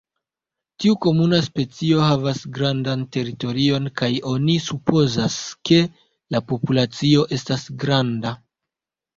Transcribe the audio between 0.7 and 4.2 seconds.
Tiu komuna specio havas grandan teritorion kaj